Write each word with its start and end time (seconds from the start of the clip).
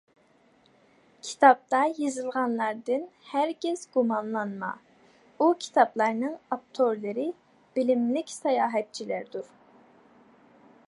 كىتابتا 1.25 1.81
يېزىلغانلاردىن 1.97 3.03
ھەرگىز 3.33 3.83
گۇمانلانما، 3.97 4.69
ئۇ 5.37 5.49
كىتابلارنىڭ 5.65 6.33
ئاپتورلىرى 6.57 7.27
بىلىملىك 7.77 8.33
ساياھەتچىلەردۇر. 8.37 9.53